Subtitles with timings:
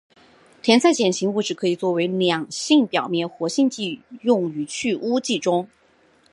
[0.63, 5.69] 甜菜碱型物质可作为两性表面活性剂用于去污剂中。